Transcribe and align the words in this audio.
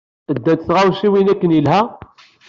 Ddant 0.35 0.65
tɣawsiwin 0.67 1.31
akken 1.33 1.55
yelha? 1.55 1.81